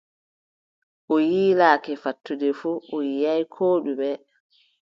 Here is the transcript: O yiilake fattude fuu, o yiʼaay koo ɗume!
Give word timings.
O 1.13 1.15
yiilake 1.29 1.93
fattude 2.03 2.49
fuu, 2.59 2.77
o 2.93 2.97
yiʼaay 3.11 3.41
koo 3.53 3.75
ɗume! 3.83 4.09